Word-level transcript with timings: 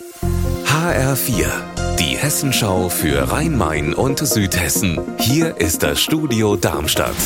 HR4, 0.00 1.46
die 1.98 2.16
Hessenschau 2.16 2.88
für 2.88 3.32
Rhein-Main 3.32 3.94
und 3.94 4.20
Südhessen. 4.20 5.00
Hier 5.18 5.56
ist 5.56 5.82
das 5.82 6.00
Studio 6.00 6.54
Darmstadt. 6.54 7.16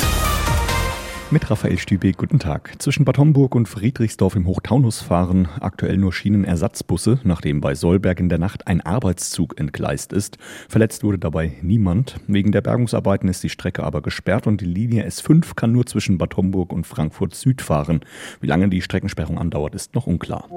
Mit 1.30 1.50
Raphael 1.50 1.78
Stübe, 1.78 2.12
guten 2.12 2.38
Tag. 2.38 2.72
Zwischen 2.78 3.04
Bad 3.04 3.18
Homburg 3.18 3.54
und 3.54 3.68
Friedrichsdorf 3.68 4.36
im 4.36 4.46
Hochtaunus 4.46 5.02
fahren 5.02 5.48
aktuell 5.60 5.98
nur 5.98 6.14
Schienenersatzbusse, 6.14 7.20
nachdem 7.24 7.60
bei 7.60 7.74
Solberg 7.74 8.20
in 8.20 8.30
der 8.30 8.38
Nacht 8.38 8.66
ein 8.66 8.80
Arbeitszug 8.80 9.61
entgleist 9.61 10.14
ist. 10.14 10.39
Verletzt 10.70 11.04
wurde 11.04 11.18
dabei 11.18 11.52
niemand. 11.61 12.20
Wegen 12.27 12.52
der 12.52 12.62
Bergungsarbeiten 12.62 13.29
ist 13.29 13.43
die 13.43 13.50
Strecke 13.50 13.82
aber 13.82 14.00
gesperrt 14.00 14.46
und 14.46 14.62
die 14.62 14.66
Linie 14.66 15.07
S5 15.07 15.57
kann 15.57 15.73
nur 15.73 15.84
zwischen 15.84 16.16
Bad 16.16 16.39
Homburg 16.39 16.73
und 16.73 16.86
Frankfurt 16.86 17.34
Süd 17.34 17.61
fahren. 17.61 18.00
Wie 18.41 18.46
lange 18.46 18.70
die 18.70 18.80
Streckensperrung 18.80 19.39
andauert, 19.39 19.75
ist 19.75 19.95
noch 19.95 20.07
unklar. 20.07 20.48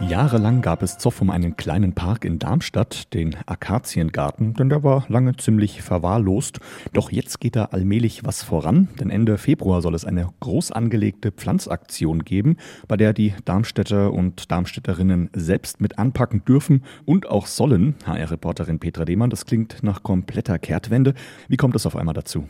Jahrelang 0.00 0.60
gab 0.60 0.82
es 0.82 0.98
Zoff 0.98 1.22
um 1.22 1.30
einen 1.30 1.56
kleinen 1.56 1.94
Park 1.94 2.26
in 2.26 2.38
Darmstadt, 2.38 3.14
den 3.14 3.34
Akaziengarten, 3.46 4.52
denn 4.52 4.68
der 4.68 4.84
war 4.84 5.06
lange 5.08 5.36
ziemlich 5.36 5.80
verwahrlost. 5.80 6.60
Doch 6.92 7.10
jetzt 7.10 7.40
geht 7.40 7.56
da 7.56 7.64
allmählich 7.66 8.22
was 8.22 8.42
voran, 8.42 8.88
denn 9.00 9.08
Ende 9.08 9.38
Februar 9.38 9.80
soll 9.80 9.94
es 9.94 10.04
eine 10.04 10.28
groß 10.40 10.70
angelegte 10.70 11.32
Pflanzaktion 11.32 12.24
geben, 12.24 12.58
bei 12.86 12.98
der 12.98 13.14
die 13.14 13.32
Darmstädter 13.46 14.12
und 14.12 14.52
Darmstädterinnen 14.52 15.30
selbst 15.32 15.80
mit 15.80 15.98
anpacken 15.98 16.44
dürfen 16.44 16.84
und 17.06 17.28
auch 17.30 17.46
sollen. 17.46 17.94
HR-Reporterin 18.04 18.78
Petra 18.78 19.06
Demann, 19.06 19.30
das 19.30 19.46
klingt 19.46 19.82
nach 19.82 20.02
kompletter 20.02 20.58
Kehrtwende. 20.58 21.14
Wie 21.48 21.56
kommt 21.56 21.74
es 21.74 21.86
auf 21.86 21.96
einmal 21.96 22.14
dazu? 22.14 22.46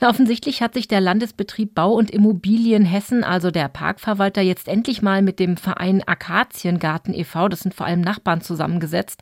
Na, 0.00 0.08
offensichtlich 0.08 0.60
hat 0.60 0.74
sich 0.74 0.88
der 0.88 1.00
Landesbetrieb 1.00 1.74
Bau 1.74 1.92
und 1.92 2.10
Immobilien 2.10 2.84
Hessen, 2.84 3.22
also 3.22 3.50
der 3.50 3.68
Parkverwalter, 3.68 4.42
jetzt 4.42 4.66
endlich 4.66 5.02
mal 5.02 5.22
mit 5.22 5.38
dem 5.38 5.56
Verein 5.56 6.02
Akazien 6.06 6.63
Aktiengarten 6.64 7.12
e.V., 7.12 7.48
das 7.48 7.60
sind 7.60 7.74
vor 7.74 7.84
allem 7.84 8.00
Nachbarn 8.00 8.40
zusammengesetzt. 8.40 9.20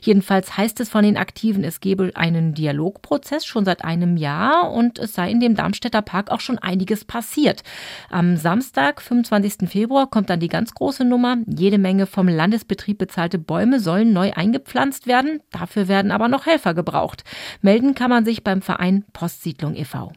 Jedenfalls 0.00 0.56
heißt 0.56 0.78
es 0.78 0.88
von 0.88 1.02
den 1.02 1.16
Aktiven, 1.16 1.64
es 1.64 1.80
gebe 1.80 2.12
einen 2.14 2.54
Dialogprozess 2.54 3.44
schon 3.44 3.64
seit 3.64 3.84
einem 3.84 4.16
Jahr 4.16 4.70
und 4.70 5.00
es 5.00 5.14
sei 5.14 5.28
in 5.28 5.40
dem 5.40 5.56
Darmstädter 5.56 6.02
Park 6.02 6.30
auch 6.30 6.38
schon 6.38 6.58
einiges 6.58 7.04
passiert. 7.04 7.64
Am 8.10 8.36
Samstag, 8.36 9.02
25. 9.02 9.68
Februar, 9.68 10.08
kommt 10.08 10.30
dann 10.30 10.38
die 10.38 10.48
ganz 10.48 10.72
große 10.72 11.04
Nummer. 11.04 11.38
Jede 11.46 11.78
Menge 11.78 12.06
vom 12.06 12.28
Landesbetrieb 12.28 12.98
bezahlte 12.98 13.40
Bäume 13.40 13.80
sollen 13.80 14.12
neu 14.12 14.32
eingepflanzt 14.32 15.08
werden. 15.08 15.40
Dafür 15.50 15.88
werden 15.88 16.12
aber 16.12 16.28
noch 16.28 16.46
Helfer 16.46 16.74
gebraucht. 16.74 17.24
Melden 17.60 17.96
kann 17.96 18.10
man 18.10 18.24
sich 18.24 18.44
beim 18.44 18.62
Verein 18.62 19.04
Postsiedlung 19.12 19.74
e.V. 19.74 20.12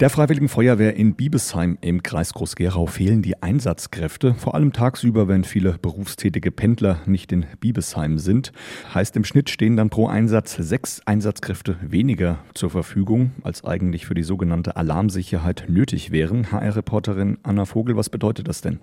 Der 0.00 0.08
Freiwilligen 0.08 0.48
Feuerwehr 0.48 0.96
in 0.96 1.14
Biebesheim 1.14 1.76
im 1.82 2.02
Kreis 2.02 2.32
Groß-Gerau 2.32 2.86
fehlen 2.86 3.20
die 3.20 3.42
Einsatzkräfte, 3.42 4.32
vor 4.32 4.54
allem 4.54 4.72
tagsüber, 4.72 5.28
wenn 5.28 5.44
viele 5.44 5.76
berufstätige 5.76 6.50
Pendler 6.50 7.02
nicht 7.04 7.32
in 7.32 7.44
Biebesheim 7.60 8.18
sind. 8.18 8.52
Heißt 8.94 9.14
im 9.16 9.24
Schnitt 9.24 9.50
stehen 9.50 9.76
dann 9.76 9.90
pro 9.90 10.06
Einsatz 10.06 10.56
sechs 10.56 11.02
Einsatzkräfte 11.04 11.76
weniger 11.82 12.38
zur 12.54 12.70
Verfügung, 12.70 13.32
als 13.42 13.62
eigentlich 13.62 14.06
für 14.06 14.14
die 14.14 14.22
sogenannte 14.22 14.76
Alarmsicherheit 14.76 15.66
nötig 15.68 16.10
wären. 16.10 16.50
HR-Reporterin 16.50 17.36
Anna 17.42 17.66
Vogel, 17.66 17.94
was 17.94 18.08
bedeutet 18.08 18.48
das 18.48 18.62
denn? 18.62 18.80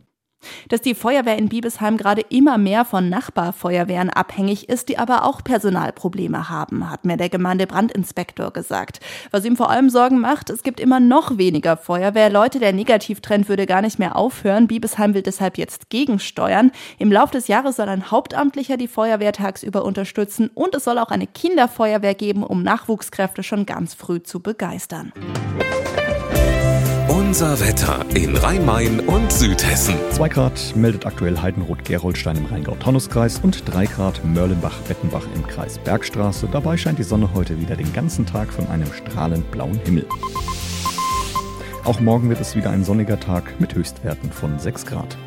Dass 0.70 0.82
die 0.82 0.96
Feuerwehr 0.96 1.38
in 1.38 1.50
Biebesheim 1.50 1.98
gerade 1.98 2.22
immer 2.30 2.58
mehr 2.58 2.86
von 2.86 3.10
Nachbarfeuerwehren 3.10 4.10
abhängig 4.10 4.70
ist, 4.70 4.90
die 4.90 4.98
aber 4.98 5.24
auch 5.26 5.44
Personalprobleme 5.44 6.50
haben, 6.50 6.90
hat 6.90 7.06
mir 7.06 7.18
der 7.18 7.30
Gemeindebrandinspektor 7.30 8.52
gesagt. 8.52 9.00
Was 9.32 9.46
ihm 9.46 9.56
vor 9.56 9.70
allem 9.70 9.90
Sorgen 9.90 10.20
macht, 10.20 10.50
es 10.50 10.64
gibt 10.64 10.80
immer 10.80 11.00
noch 11.00 11.38
weniger 11.38 11.78
Feuerwehrleute. 11.78 12.60
Der 12.60 12.74
Negativtrend 12.74 13.50
würde 13.50 13.66
gar 13.66 13.82
nicht 13.82 14.00
mehr 14.00 14.16
aufhören. 14.16 14.68
Biebesheim 14.68 15.14
will 15.14 15.22
deshalb 15.22 15.58
jetzt 15.58 15.90
gegensteuern. 15.90 16.72
Im 17.00 17.12
Laufe 17.12 17.34
des 17.34 17.48
Jahres 17.48 17.78
soll 17.78 17.90
ein 17.90 18.12
Hauptamtlicher 18.12 18.78
die 18.78 18.88
Feuerwehr 18.88 19.34
tagsüber 19.34 19.84
unterstützen 19.84 20.50
und 20.54 20.76
es 20.76 20.84
soll 20.84 21.00
auch 21.00 21.10
eine 21.10 21.28
Kinderfeuerwehr 21.28 22.16
geben, 22.16 22.44
um 22.44 22.64
Nachwuchskräfte 22.64 23.44
schon 23.44 23.66
ganz 23.66 23.94
früh 23.94 24.22
zu 24.22 24.40
begeistern. 24.40 25.12
Unser 27.28 27.60
Wetter 27.60 28.06
in 28.16 28.38
Rhein-Main 28.38 29.02
und 29.02 29.34
Südhessen. 29.34 29.96
2 30.12 30.30
Grad 30.30 30.74
meldet 30.78 31.06
aktuell 31.06 31.38
Heidenroth-Gerolstein 31.38 32.38
im 32.38 32.46
Rheingau-Taunus-Kreis 32.46 33.42
und 33.44 33.64
3 33.66 33.86
Grad 33.86 34.24
Mörlenbach-Bettenbach 34.24 35.26
im 35.36 35.46
Kreis 35.46 35.78
Bergstraße. 35.78 36.48
Dabei 36.50 36.78
scheint 36.78 37.00
die 37.00 37.04
Sonne 37.04 37.34
heute 37.34 37.60
wieder 37.60 37.76
den 37.76 37.92
ganzen 37.92 38.26
Tag 38.26 38.54
von 38.54 38.66
einem 38.68 38.88
strahlend 38.94 39.52
blauen 39.52 39.78
Himmel. 39.84 40.06
Auch 41.84 42.00
morgen 42.00 42.30
wird 42.30 42.40
es 42.40 42.56
wieder 42.56 42.70
ein 42.70 42.86
sonniger 42.86 43.20
Tag 43.20 43.60
mit 43.60 43.76
Höchstwerten 43.76 44.32
von 44.32 44.58
6 44.58 44.86
Grad. 44.86 45.18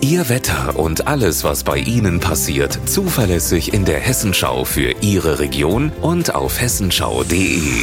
Ihr 0.00 0.28
Wetter 0.28 0.78
und 0.78 1.08
alles, 1.08 1.42
was 1.42 1.64
bei 1.64 1.78
Ihnen 1.78 2.20
passiert, 2.20 2.78
zuverlässig 2.86 3.74
in 3.74 3.84
der 3.84 3.98
Hessenschau 3.98 4.64
für 4.64 4.94
Ihre 5.00 5.40
Region 5.40 5.90
und 6.02 6.36
auf 6.36 6.60
hessenschau.de. 6.60 7.82